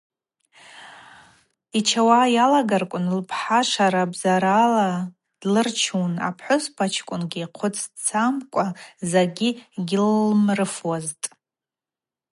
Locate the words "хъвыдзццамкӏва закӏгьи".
7.31-9.49